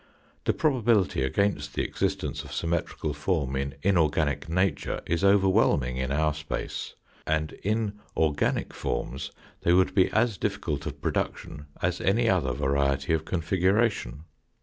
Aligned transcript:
The 0.45 0.53
probability 0.53 1.21
against 1.21 1.75
the 1.75 1.83
existence 1.83 2.43
of 2.43 2.51
symmetrical 2.51 3.13
form 3.13 3.55
in 3.55 3.75
inorganic 3.83 4.49
nature 4.49 5.01
is 5.05 5.23
overwhelming 5.23 5.97
in 5.97 6.11
our 6.11 6.33
space, 6.33 6.95
and 7.27 7.51
in 7.63 7.99
organic 8.17 8.73
forms 8.73 9.29
they 9.61 9.73
would 9.73 9.93
be 9.93 10.09
as 10.11 10.39
difficult 10.39 10.87
of 10.87 11.01
produc 11.01 11.37
tion 11.37 11.67
as 11.83 12.01
any 12.01 12.27
other 12.27 12.51
variety 12.51 13.13
of 13.13 13.25
configuration. 13.25 14.23